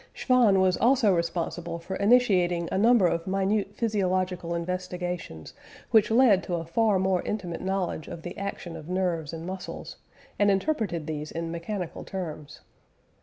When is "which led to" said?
5.91-6.55